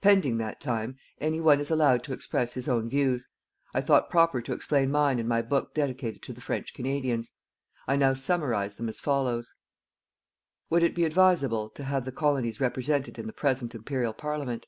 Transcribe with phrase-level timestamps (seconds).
[0.00, 3.28] Pending that time, any one is allowed to express his own views.
[3.72, 7.30] I thought proper to explain mine in my book dedicated to the French Canadians.
[7.86, 9.54] I now summarize them as follows:
[10.68, 14.66] Would it be advisable to have the Colonies represented in the present Imperial Parliament?